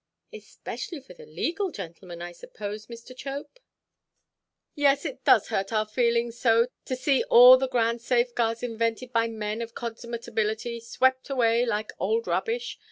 [0.33, 3.15] "Especially for the legal gentlemen, I suppose, Mr.
[3.15, 3.59] Chope?"
[4.73, 5.05] "Yes.
[5.05, 9.61] It does hurt our feelings so to see all the grand safeguards, invented by men
[9.61, 12.79] of consummate ability, swept away like old rubbish.